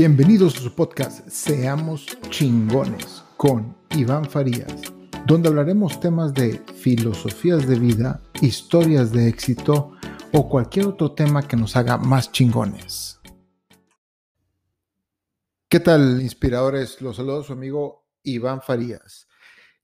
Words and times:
Bienvenidos 0.00 0.56
a 0.56 0.60
su 0.60 0.74
podcast 0.74 1.28
Seamos 1.28 2.06
chingones 2.30 3.22
con 3.36 3.76
Iván 3.90 4.24
Farías, 4.24 4.80
donde 5.26 5.50
hablaremos 5.50 6.00
temas 6.00 6.32
de 6.32 6.58
filosofías 6.74 7.68
de 7.68 7.78
vida, 7.78 8.22
historias 8.40 9.12
de 9.12 9.28
éxito 9.28 9.92
o 10.32 10.48
cualquier 10.48 10.86
otro 10.86 11.12
tema 11.12 11.46
que 11.46 11.58
nos 11.58 11.76
haga 11.76 11.98
más 11.98 12.32
chingones. 12.32 13.20
¿Qué 15.68 15.80
tal, 15.80 16.22
inspiradores? 16.22 17.02
Los 17.02 17.16
saludo 17.16 17.42
su 17.42 17.52
amigo 17.52 18.08
Iván 18.22 18.62
Farías. 18.62 19.28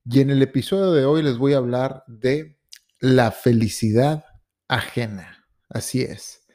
Y 0.06 0.20
en 0.20 0.30
el 0.30 0.40
episodio 0.40 0.92
de 0.92 1.04
hoy 1.04 1.22
les 1.22 1.36
voy 1.36 1.52
a 1.52 1.58
hablar 1.58 2.04
de 2.06 2.58
la 3.00 3.32
felicidad 3.32 4.24
ajena. 4.66 5.46
Así 5.68 6.00
es. 6.00 6.45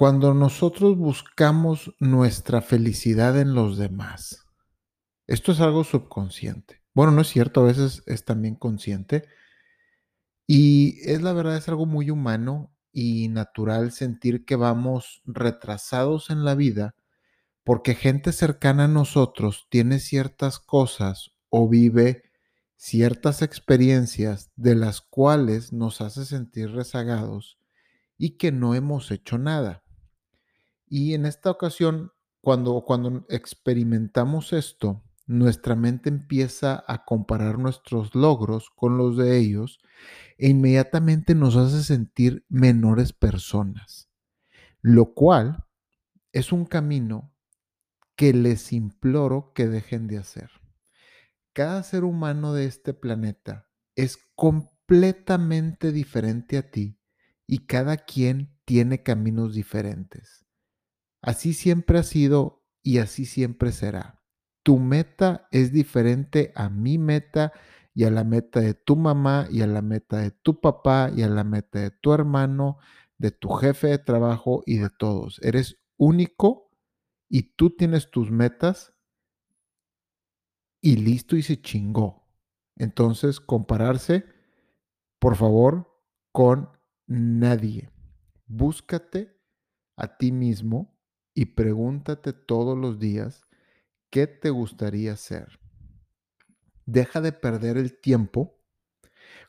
Cuando 0.00 0.32
nosotros 0.32 0.96
buscamos 0.96 1.94
nuestra 1.98 2.62
felicidad 2.62 3.38
en 3.38 3.52
los 3.52 3.76
demás, 3.76 4.46
esto 5.26 5.52
es 5.52 5.60
algo 5.60 5.84
subconsciente. 5.84 6.80
Bueno, 6.94 7.12
no 7.12 7.20
es 7.20 7.28
cierto, 7.28 7.60
a 7.60 7.66
veces 7.66 8.02
es 8.06 8.24
también 8.24 8.54
consciente. 8.54 9.28
Y 10.46 11.00
es 11.02 11.20
la 11.20 11.34
verdad, 11.34 11.58
es 11.58 11.68
algo 11.68 11.84
muy 11.84 12.08
humano 12.08 12.74
y 12.94 13.28
natural 13.28 13.92
sentir 13.92 14.46
que 14.46 14.56
vamos 14.56 15.20
retrasados 15.26 16.30
en 16.30 16.46
la 16.46 16.54
vida 16.54 16.94
porque 17.62 17.94
gente 17.94 18.32
cercana 18.32 18.84
a 18.84 18.88
nosotros 18.88 19.66
tiene 19.68 19.98
ciertas 19.98 20.60
cosas 20.60 21.32
o 21.50 21.68
vive 21.68 22.22
ciertas 22.74 23.42
experiencias 23.42 24.50
de 24.56 24.76
las 24.76 25.02
cuales 25.02 25.74
nos 25.74 26.00
hace 26.00 26.24
sentir 26.24 26.70
rezagados 26.70 27.58
y 28.16 28.38
que 28.38 28.50
no 28.50 28.74
hemos 28.74 29.10
hecho 29.10 29.36
nada. 29.36 29.79
Y 30.90 31.14
en 31.14 31.24
esta 31.24 31.52
ocasión, 31.52 32.10
cuando, 32.40 32.82
cuando 32.84 33.24
experimentamos 33.28 34.52
esto, 34.52 35.04
nuestra 35.24 35.76
mente 35.76 36.08
empieza 36.08 36.82
a 36.88 37.04
comparar 37.04 37.60
nuestros 37.60 38.16
logros 38.16 38.70
con 38.70 38.98
los 38.98 39.16
de 39.16 39.38
ellos 39.38 39.78
e 40.36 40.48
inmediatamente 40.48 41.36
nos 41.36 41.54
hace 41.54 41.84
sentir 41.84 42.44
menores 42.48 43.12
personas, 43.12 44.10
lo 44.82 45.14
cual 45.14 45.64
es 46.32 46.50
un 46.50 46.64
camino 46.64 47.32
que 48.16 48.32
les 48.32 48.72
imploro 48.72 49.52
que 49.54 49.68
dejen 49.68 50.08
de 50.08 50.18
hacer. 50.18 50.50
Cada 51.52 51.84
ser 51.84 52.02
humano 52.02 52.52
de 52.52 52.64
este 52.64 52.94
planeta 52.94 53.68
es 53.94 54.18
completamente 54.34 55.92
diferente 55.92 56.58
a 56.58 56.68
ti 56.68 56.98
y 57.46 57.66
cada 57.66 57.96
quien 57.96 58.58
tiene 58.64 59.04
caminos 59.04 59.54
diferentes. 59.54 60.49
Así 61.22 61.54
siempre 61.54 61.98
ha 61.98 62.02
sido 62.02 62.64
y 62.82 62.98
así 62.98 63.24
siempre 63.24 63.72
será. 63.72 64.22
Tu 64.62 64.78
meta 64.78 65.48
es 65.50 65.72
diferente 65.72 66.52
a 66.54 66.68
mi 66.68 66.98
meta 66.98 67.52
y 67.94 68.04
a 68.04 68.10
la 68.10 68.24
meta 68.24 68.60
de 68.60 68.74
tu 68.74 68.96
mamá 68.96 69.46
y 69.50 69.62
a 69.62 69.66
la 69.66 69.82
meta 69.82 70.18
de 70.18 70.30
tu 70.30 70.60
papá 70.60 71.10
y 71.14 71.22
a 71.22 71.28
la 71.28 71.44
meta 71.44 71.80
de 71.80 71.90
tu 71.90 72.12
hermano, 72.12 72.78
de 73.18 73.30
tu 73.30 73.48
jefe 73.50 73.88
de 73.88 73.98
trabajo 73.98 74.62
y 74.66 74.78
de 74.78 74.90
todos. 74.90 75.40
Eres 75.42 75.78
único 75.96 76.70
y 77.28 77.54
tú 77.54 77.70
tienes 77.70 78.10
tus 78.10 78.30
metas 78.30 78.94
y 80.80 80.96
listo 80.96 81.36
y 81.36 81.42
se 81.42 81.60
chingó. 81.60 82.26
Entonces, 82.76 83.40
compararse, 83.40 84.24
por 85.18 85.36
favor, 85.36 86.02
con 86.32 86.70
nadie. 87.06 87.90
Búscate 88.46 89.36
a 89.96 90.16
ti 90.16 90.32
mismo 90.32 90.99
y 91.40 91.46
pregúntate 91.46 92.34
todos 92.34 92.76
los 92.76 92.98
días 92.98 93.46
qué 94.10 94.26
te 94.26 94.50
gustaría 94.50 95.16
ser. 95.16 95.58
Deja 96.84 97.22
de 97.22 97.32
perder 97.32 97.78
el 97.78 97.98
tiempo 97.98 98.60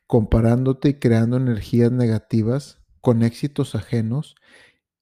comparándote 0.07 0.87
y 0.87 0.93
creando 0.99 1.35
energías 1.35 1.91
negativas 1.91 2.79
con 3.01 3.23
éxitos 3.23 3.75
ajenos 3.75 4.35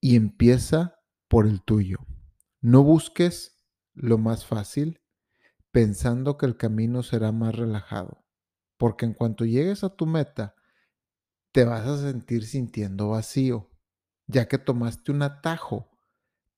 y 0.02 0.16
empieza 0.16 1.00
por 1.28 1.46
el 1.46 1.62
tuyo. 1.62 2.00
No 2.60 2.82
busques 2.82 3.64
lo 3.94 4.18
más 4.18 4.48
fácil 4.48 5.00
pensando 5.70 6.40
que 6.40 6.48
el 6.48 6.58
camino 6.58 7.04
será 7.04 7.32
más 7.32 7.54
relajado, 7.54 8.26
porque 8.80 9.06
en 9.06 9.14
cuanto 9.14 9.46
llegues 9.46 9.84
a 9.84 9.96
tu 9.96 10.08
meta, 10.08 10.56
te 11.52 11.66
vas 11.66 11.86
a 11.86 12.00
sentir 12.00 12.48
sintiendo 12.48 13.10
vacío, 13.10 13.70
ya 14.26 14.48
que 14.48 14.58
tomaste 14.58 15.12
un 15.12 15.22
atajo 15.22 15.89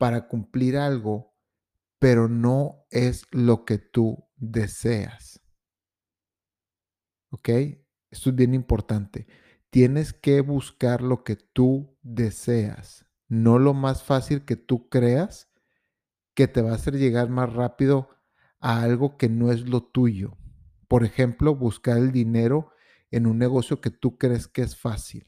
para 0.01 0.27
cumplir 0.27 0.77
algo, 0.77 1.37
pero 1.99 2.27
no 2.27 2.87
es 2.89 3.27
lo 3.29 3.65
que 3.65 3.77
tú 3.77 4.27
deseas. 4.35 5.43
¿Ok? 7.29 7.49
Esto 8.09 8.31
es 8.31 8.35
bien 8.35 8.55
importante. 8.55 9.27
Tienes 9.69 10.11
que 10.11 10.41
buscar 10.41 11.03
lo 11.03 11.23
que 11.23 11.35
tú 11.35 11.99
deseas, 12.01 13.05
no 13.27 13.59
lo 13.59 13.75
más 13.75 14.01
fácil 14.01 14.43
que 14.43 14.55
tú 14.55 14.89
creas 14.89 15.51
que 16.33 16.47
te 16.47 16.63
va 16.63 16.71
a 16.71 16.75
hacer 16.75 16.97
llegar 16.97 17.29
más 17.29 17.53
rápido 17.53 18.09
a 18.59 18.81
algo 18.81 19.17
que 19.17 19.29
no 19.29 19.51
es 19.51 19.69
lo 19.69 19.83
tuyo. 19.83 20.35
Por 20.87 21.03
ejemplo, 21.03 21.55
buscar 21.55 21.99
el 21.99 22.11
dinero 22.11 22.71
en 23.11 23.27
un 23.27 23.37
negocio 23.37 23.81
que 23.81 23.91
tú 23.91 24.17
crees 24.17 24.47
que 24.47 24.63
es 24.63 24.75
fácil. 24.75 25.27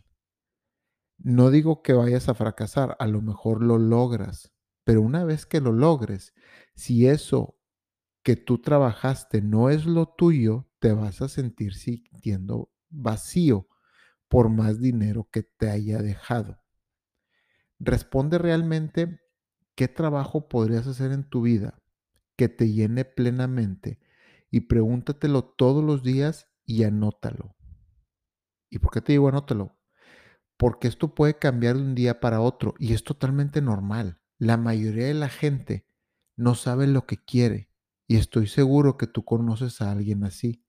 No 1.19 1.51
digo 1.51 1.83
que 1.83 1.93
vayas 1.93 2.27
a 2.27 2.33
fracasar, 2.33 2.97
a 2.97 3.05
lo 3.05 3.21
mejor 3.21 3.61
lo 3.61 3.77
logras, 3.77 4.52
pero 4.83 5.01
una 5.01 5.23
vez 5.23 5.45
que 5.45 5.61
lo 5.61 5.71
logres, 5.71 6.33
si 6.75 7.07
eso 7.07 7.59
que 8.23 8.35
tú 8.35 8.59
trabajaste 8.59 9.41
no 9.41 9.69
es 9.69 9.85
lo 9.85 10.07
tuyo, 10.07 10.69
te 10.79 10.93
vas 10.93 11.21
a 11.21 11.27
sentir 11.27 11.73
sintiendo 11.75 12.71
vacío 12.89 13.67
por 14.27 14.49
más 14.49 14.79
dinero 14.79 15.29
que 15.31 15.43
te 15.43 15.69
haya 15.69 16.01
dejado. 16.01 16.61
Responde 17.79 18.37
realmente 18.37 19.19
qué 19.75 19.87
trabajo 19.87 20.47
podrías 20.47 20.87
hacer 20.87 21.11
en 21.11 21.29
tu 21.29 21.41
vida 21.41 21.81
que 22.35 22.49
te 22.49 22.71
llene 22.71 23.05
plenamente 23.05 23.99
y 24.49 24.61
pregúntatelo 24.61 25.43
todos 25.43 25.83
los 25.83 26.03
días 26.03 26.47
y 26.65 26.83
anótalo. 26.83 27.55
¿Y 28.69 28.79
por 28.79 28.91
qué 28.91 29.01
te 29.01 29.11
digo 29.13 29.27
anótalo? 29.27 29.77
Porque 30.57 30.87
esto 30.87 31.13
puede 31.13 31.37
cambiar 31.37 31.75
de 31.75 31.81
un 31.81 31.95
día 31.95 32.19
para 32.19 32.41
otro 32.41 32.73
y 32.79 32.93
es 32.93 33.03
totalmente 33.03 33.61
normal. 33.61 34.22
La 34.43 34.57
mayoría 34.57 35.05
de 35.05 35.13
la 35.13 35.29
gente 35.29 35.87
no 36.35 36.53
sabe 36.53 36.85
lo 36.85 37.05
que 37.05 37.15
quiere 37.15 37.69
y 38.07 38.17
estoy 38.17 38.47
seguro 38.47 38.97
que 38.97 39.07
tú 39.07 39.23
conoces 39.23 39.79
a 39.79 39.89
alguien 39.89 40.25
así. 40.25 40.65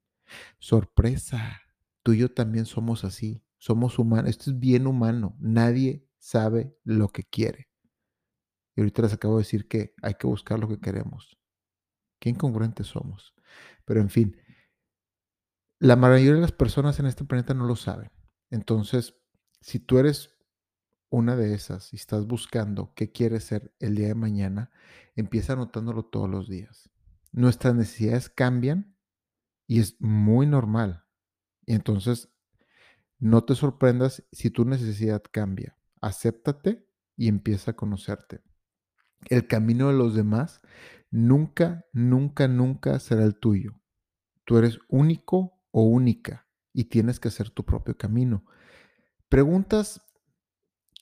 Sorpresa, 0.60 1.60
tú 2.04 2.12
y 2.12 2.18
yo 2.18 2.32
también 2.32 2.66
somos 2.66 3.02
así, 3.02 3.42
somos 3.58 3.98
humanos, 3.98 4.30
esto 4.30 4.52
es 4.52 4.60
bien 4.60 4.86
humano, 4.86 5.34
nadie 5.40 6.06
sabe 6.18 6.78
lo 6.84 7.08
que 7.08 7.24
quiere. 7.24 7.68
Y 8.76 8.82
ahorita 8.82 9.02
les 9.02 9.14
acabo 9.14 9.38
de 9.38 9.42
decir 9.42 9.66
que 9.66 9.92
hay 10.02 10.14
que 10.14 10.28
buscar 10.28 10.60
lo 10.60 10.68
que 10.68 10.78
queremos. 10.78 11.36
Qué 12.20 12.30
incongruentes 12.30 12.86
somos. 12.86 13.34
Pero 13.84 14.00
en 14.00 14.08
fin, 14.08 14.36
la 15.80 15.96
mayoría 15.96 16.34
de 16.34 16.40
las 16.40 16.52
personas 16.52 17.00
en 17.00 17.06
este 17.06 17.24
planeta 17.24 17.54
no 17.54 17.66
lo 17.66 17.74
saben. 17.74 18.12
Entonces, 18.50 19.16
si 19.60 19.80
tú 19.80 19.98
eres 19.98 20.33
una 21.14 21.36
de 21.36 21.54
esas 21.54 21.92
y 21.92 21.96
estás 21.96 22.26
buscando 22.26 22.92
qué 22.94 23.12
quieres 23.12 23.44
ser 23.44 23.72
el 23.78 23.94
día 23.94 24.08
de 24.08 24.14
mañana, 24.14 24.70
empieza 25.14 25.52
anotándolo 25.52 26.04
todos 26.04 26.28
los 26.28 26.48
días. 26.48 26.90
Nuestras 27.30 27.74
necesidades 27.74 28.28
cambian 28.28 28.96
y 29.66 29.80
es 29.80 30.00
muy 30.00 30.46
normal. 30.46 31.04
Y 31.66 31.74
entonces, 31.74 32.30
no 33.18 33.44
te 33.44 33.54
sorprendas 33.54 34.24
si 34.32 34.50
tu 34.50 34.64
necesidad 34.64 35.22
cambia. 35.30 35.78
Acéptate 36.00 36.86
y 37.16 37.28
empieza 37.28 37.70
a 37.70 37.76
conocerte. 37.76 38.42
El 39.30 39.46
camino 39.46 39.88
de 39.88 39.94
los 39.94 40.14
demás 40.14 40.60
nunca, 41.10 41.86
nunca, 41.92 42.48
nunca 42.48 42.98
será 42.98 43.22
el 43.22 43.36
tuyo. 43.36 43.80
Tú 44.44 44.58
eres 44.58 44.80
único 44.88 45.60
o 45.70 45.84
única 45.84 46.48
y 46.72 46.84
tienes 46.84 47.20
que 47.20 47.28
hacer 47.28 47.50
tu 47.50 47.64
propio 47.64 47.96
camino. 47.96 48.44
Preguntas 49.28 50.03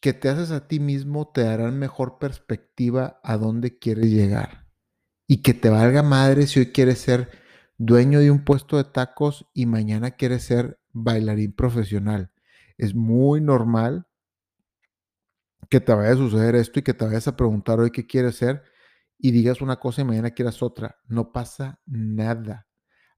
que 0.02 0.12
te 0.12 0.28
haces 0.28 0.50
a 0.50 0.66
ti 0.66 0.80
mismo 0.80 1.28
te 1.28 1.44
darán 1.44 1.78
mejor 1.78 2.18
perspectiva 2.18 3.20
a 3.22 3.36
dónde 3.36 3.78
quieres 3.78 4.06
llegar. 4.06 4.66
Y 5.28 5.42
que 5.42 5.54
te 5.54 5.70
valga 5.70 6.02
madre 6.02 6.48
si 6.48 6.58
hoy 6.58 6.72
quieres 6.72 6.98
ser 6.98 7.30
dueño 7.78 8.18
de 8.18 8.32
un 8.32 8.44
puesto 8.44 8.78
de 8.78 8.84
tacos 8.84 9.46
y 9.54 9.66
mañana 9.66 10.10
quieres 10.10 10.42
ser 10.42 10.80
bailarín 10.90 11.52
profesional. 11.52 12.32
Es 12.78 12.96
muy 12.96 13.40
normal 13.40 14.08
que 15.70 15.78
te 15.78 15.94
vaya 15.94 16.14
a 16.14 16.16
suceder 16.16 16.56
esto 16.56 16.80
y 16.80 16.82
que 16.82 16.94
te 16.94 17.04
vayas 17.04 17.28
a 17.28 17.36
preguntar 17.36 17.78
hoy 17.78 17.92
qué 17.92 18.04
quieres 18.04 18.34
ser 18.34 18.64
y 19.18 19.30
digas 19.30 19.60
una 19.60 19.76
cosa 19.78 20.02
y 20.02 20.04
mañana 20.04 20.32
quieras 20.32 20.64
otra. 20.64 20.96
No 21.06 21.30
pasa 21.30 21.80
nada. 21.86 22.66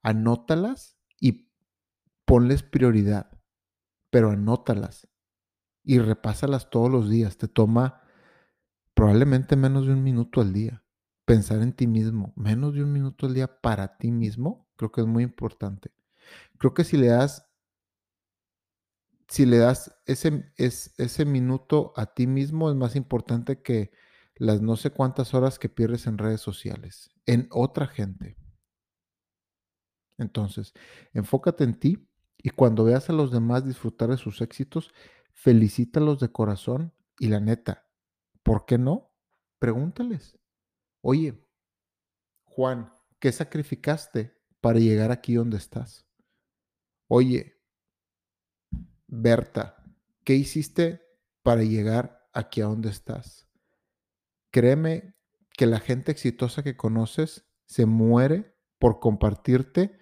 Anótalas 0.03 0.99
y 1.19 1.51
ponles 2.27 2.63
prioridad, 2.63 3.31
pero 4.11 4.33
anótalas 4.33 5.09
y 5.85 5.99
repásalas 5.99 6.71
todos 6.71 6.91
los 6.91 7.09
días. 7.11 7.37
Te 7.37 7.49
toma 7.49 8.03
probablemente 8.95 9.57
menos 9.57 9.87
de 9.87 9.93
un 9.93 10.03
minuto 10.03 10.41
al 10.41 10.53
día. 10.53 10.83
pensar 11.27 11.63
en 11.63 11.73
ti 11.73 11.87
mismo, 11.87 12.33
menos 12.37 12.75
de 12.75 12.83
un 12.83 12.93
minuto 12.93 13.27
al 13.27 13.35
día 13.35 13.61
para 13.61 13.97
ti 13.97 14.11
mismo, 14.11 14.69
creo 14.77 14.93
que 14.93 15.01
es 15.01 15.07
muy 15.07 15.25
importante. 15.25 15.91
Creo 16.59 16.75
que 16.75 16.85
si 16.85 16.97
le 16.99 17.09
das, 17.09 17.47
si 19.29 19.47
le 19.47 19.59
das 19.59 19.95
ese, 20.07 20.53
ese 20.57 21.25
minuto 21.25 21.93
a 21.97 22.07
ti 22.07 22.27
mismo, 22.27 22.71
es 22.71 22.77
más 22.77 22.95
importante 22.97 23.63
que 23.63 23.93
las 24.37 24.61
no 24.61 24.77
sé 24.77 24.91
cuántas 24.91 25.33
horas 25.35 25.59
que 25.59 25.69
pierdes 25.69 26.07
en 26.07 26.19
redes 26.19 26.41
sociales, 26.43 27.11
en 27.27 27.49
otra 27.51 27.87
gente. 27.87 28.37
Entonces, 30.19 30.75
enfócate 31.13 31.65
en 31.65 31.75
ti 31.75 32.09
y 32.39 32.51
cuando 32.51 32.85
veas 32.85 33.09
a 33.11 33.13
los 33.13 33.33
demás 33.33 33.65
disfrutar 33.67 34.11
de 34.11 34.17
sus 34.17 34.41
éxitos, 34.43 34.93
felicítalos 35.35 36.21
de 36.21 36.33
corazón 36.33 36.95
y 37.19 37.29
la 37.29 37.41
neta, 37.41 37.87
¿por 38.43 38.65
qué 38.65 38.79
no? 38.79 39.13
Pregúntales. 39.59 40.39
Oye, 41.03 41.47
Juan, 42.45 42.93
¿qué 43.19 43.31
sacrificaste 43.31 44.35
para 44.61 44.79
llegar 44.79 45.11
aquí 45.11 45.35
donde 45.35 45.59
estás? 45.59 46.07
Oye, 47.09 47.61
Berta, 49.07 49.85
¿qué 50.25 50.35
hiciste 50.35 51.03
para 51.43 51.63
llegar 51.63 52.29
aquí 52.33 52.63
a 52.63 52.67
donde 52.67 52.89
estás? 52.89 53.49
Créeme 54.51 55.15
que 55.51 55.67
la 55.67 55.81
gente 55.81 56.13
exitosa 56.13 56.63
que 56.63 56.77
conoces 56.77 57.47
se 57.67 57.87
muere 57.87 58.57
por 58.79 59.01
compartirte 59.01 59.99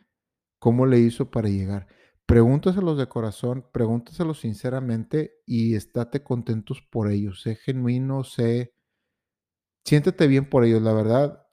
cómo 0.59 0.87
le 0.87 0.99
hizo 0.99 1.31
para 1.31 1.49
llegar. 1.49 1.89
Pregúntaselos 2.33 2.97
de 2.97 3.11
corazón, 3.11 3.67
pregúntaselos 3.73 4.41
sinceramente 4.41 5.43
y 5.45 5.75
estate 5.75 6.23
contentos 6.23 6.81
por 6.81 7.11
ellos. 7.11 7.43
Sé 7.43 7.57
genuino, 7.57 8.25
sé, 8.25 8.73
siéntete 9.85 10.27
bien 10.29 10.49
por 10.49 10.65
ellos. 10.65 10.81
La 10.81 10.95
verdad, 10.95 11.47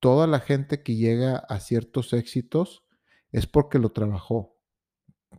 toda 0.00 0.26
la 0.26 0.40
gente 0.40 0.82
que 0.82 0.96
llega 0.96 1.36
a 1.36 1.60
ciertos 1.60 2.12
éxitos 2.12 2.84
es 3.30 3.46
porque 3.46 3.78
lo 3.78 3.90
trabajó. 3.92 4.56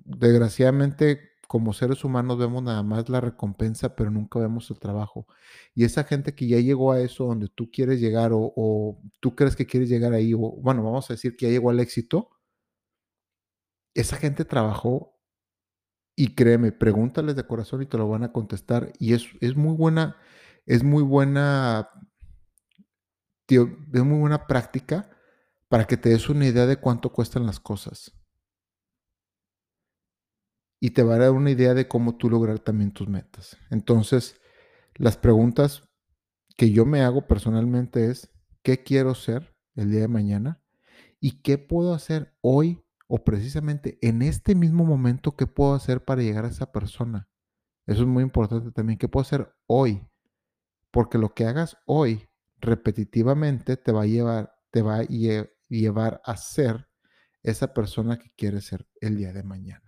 Desgraciadamente, 0.05 1.19
como 1.49 1.73
seres 1.73 2.05
humanos 2.05 2.37
vemos 2.37 2.63
nada 2.63 2.81
más 2.81 3.09
la 3.09 3.19
recompensa, 3.19 3.93
pero 3.93 4.09
nunca 4.09 4.39
vemos 4.39 4.71
el 4.71 4.79
trabajo. 4.79 5.27
Y 5.75 5.83
esa 5.83 6.05
gente 6.05 6.33
que 6.33 6.47
ya 6.47 6.61
llegó 6.61 6.93
a 6.93 7.01
eso 7.01 7.25
donde 7.25 7.49
tú 7.49 7.69
quieres 7.71 7.99
llegar 7.99 8.31
o, 8.33 9.01
tú 9.19 9.35
crees 9.35 9.57
que 9.57 9.65
quieres 9.65 9.89
llegar 9.89 10.13
ahí, 10.13 10.33
o 10.33 10.37
bueno, 10.37 10.81
vamos 10.81 11.09
a 11.09 11.13
decir 11.15 11.35
que 11.35 11.47
ya 11.47 11.51
llegó 11.51 11.71
al 11.71 11.81
éxito, 11.81 12.36
esa 13.99 14.17
gente 14.17 14.45
trabajó 14.45 15.17
y 16.15 16.35
créeme, 16.35 16.71
pregúntales 16.71 17.35
de 17.35 17.45
corazón 17.45 17.81
y 17.81 17.85
te 17.85 17.97
lo 17.97 18.07
van 18.09 18.23
a 18.23 18.31
contestar. 18.31 18.93
Y 18.99 19.13
es, 19.13 19.27
es 19.41 19.55
muy 19.55 19.75
buena, 19.75 20.17
es 20.65 20.83
muy 20.83 21.03
buena, 21.03 21.89
tío, 23.45 23.69
es 23.93 24.03
muy 24.03 24.19
buena 24.19 24.47
práctica 24.47 25.09
para 25.67 25.85
que 25.85 25.97
te 25.97 26.09
des 26.09 26.29
una 26.29 26.47
idea 26.47 26.65
de 26.65 26.77
cuánto 26.77 27.11
cuestan 27.11 27.45
las 27.45 27.59
cosas 27.59 28.13
y 30.79 30.91
te 30.91 31.03
va 31.03 31.15
a 31.15 31.19
dar 31.19 31.31
una 31.31 31.51
idea 31.51 31.73
de 31.73 31.87
cómo 31.87 32.17
tú 32.17 32.29
lograr 32.29 32.59
también 32.59 32.91
tus 32.91 33.07
metas. 33.07 33.57
Entonces, 33.69 34.39
las 34.95 35.17
preguntas 35.17 35.83
que 36.55 36.71
yo 36.71 36.85
me 36.85 37.01
hago 37.01 37.27
personalmente 37.27 38.09
es, 38.09 38.31
¿qué 38.63 38.83
quiero 38.83 39.15
ser 39.15 39.55
el 39.75 39.91
día 39.91 40.01
de 40.01 40.07
mañana? 40.07 40.61
¿Y 41.19 41.41
qué 41.41 41.57
puedo 41.57 41.93
hacer 41.93 42.35
hoy 42.41 42.83
o 43.07 43.23
precisamente 43.23 43.97
en 44.01 44.21
este 44.21 44.55
mismo 44.55 44.85
momento, 44.85 45.35
qué 45.35 45.47
puedo 45.47 45.73
hacer 45.73 46.03
para 46.03 46.21
llegar 46.21 46.45
a 46.45 46.49
esa 46.49 46.71
persona? 46.71 47.27
Eso 47.85 48.01
es 48.01 48.07
muy 48.07 48.23
importante 48.23 48.71
también, 48.71 48.99
¿qué 48.99 49.07
puedo 49.07 49.21
hacer 49.21 49.53
hoy? 49.65 50.07
Porque 50.91 51.17
lo 51.17 51.33
que 51.33 51.45
hagas 51.45 51.77
hoy 51.85 52.27
repetitivamente 52.59 53.77
te 53.77 53.91
va 53.91 54.03
a 54.03 54.07
llevar, 54.07 54.53
te 54.71 54.81
va 54.81 54.97
a 54.97 55.03
llevar 55.03 56.21
a 56.25 56.37
ser 56.37 56.87
esa 57.43 57.73
persona 57.73 58.17
que 58.17 58.31
quieres 58.35 58.65
ser 58.65 58.87
el 58.99 59.17
día 59.17 59.31
de 59.31 59.43
mañana 59.43 59.87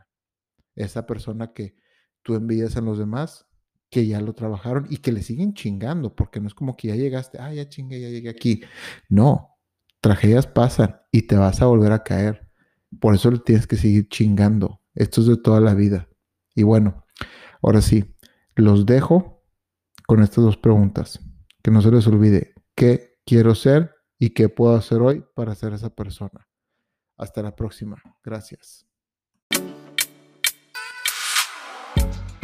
esa 0.80 1.06
persona 1.06 1.54
que 1.54 1.75
tú 2.24 2.36
envidias 2.36 2.75
en 2.75 2.86
los 2.86 2.98
demás, 2.98 3.45
que 3.89 4.07
ya 4.07 4.21
lo 4.21 4.33
trabajaron 4.33 4.88
y 4.89 4.98
que 4.98 5.12
le 5.12 5.21
siguen 5.21 5.54
chingando, 5.54 6.16
porque 6.16 6.39
no 6.39 6.48
es 6.48 6.54
como 6.54 6.75
que 6.75 6.89
ya 6.89 6.95
llegaste, 6.95 7.38
ah, 7.39 7.54
ya 7.54 7.68
chingué, 7.68 8.00
ya 8.00 8.10
llegué 8.10 8.30
aquí. 8.30 8.62
No, 9.10 9.57
tragedias 10.00 10.48
pasan 10.48 11.01
y 11.12 11.24
te 11.24 11.36
vas 11.36 11.62
a 11.62 11.66
volver 11.66 11.92
a 11.92 12.04
caer. 12.04 12.48
Por 13.00 13.15
eso 13.15 13.31
le 13.31 13.39
tienes 13.39 13.68
que 13.68 13.77
seguir 13.77 14.07
chingando. 14.09 14.81
Esto 14.94 15.21
es 15.21 15.27
de 15.27 15.38
toda 15.38 15.59
la 15.62 15.74
vida. 15.74 16.09
Y 16.56 16.63
bueno, 16.63 17.06
ahora 17.62 17.81
sí, 17.81 18.15
los 18.56 18.86
dejo 18.86 19.44
con 20.07 20.24
estas 20.24 20.44
dos 20.44 20.57
preguntas. 20.57 21.19
Que 21.62 21.71
no 21.71 21.81
se 21.81 21.91
les 21.91 22.07
olvide 22.07 22.53
qué 22.75 23.19
quiero 23.25 23.53
ser 23.53 23.95
y 24.18 24.31
qué 24.31 24.50
puedo 24.50 24.75
hacer 24.75 25.01
hoy 25.01 25.24
para 25.36 25.56
ser 25.56 25.74
esa 25.74 25.89
persona. 25.89 26.47
Hasta 27.18 27.41
la 27.41 27.56
próxima. 27.56 28.01
Gracias. 28.24 28.86